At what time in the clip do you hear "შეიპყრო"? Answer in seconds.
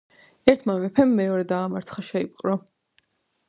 2.11-2.57